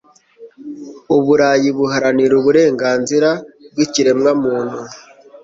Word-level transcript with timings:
u 1.15 1.17
burayi 1.25 1.69
buharanira 1.77 2.33
uburenganzira 2.39 3.29
bw 3.71 3.77
ikiremwamuntu 3.85 4.79